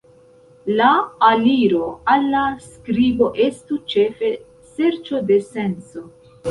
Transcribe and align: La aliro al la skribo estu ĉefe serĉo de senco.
La 0.79 0.87
aliro 1.27 1.91
al 2.13 2.27
la 2.33 2.47
skribo 2.65 3.31
estu 3.49 3.81
ĉefe 3.95 4.35
serĉo 4.75 5.27
de 5.33 5.41
senco. 5.55 6.09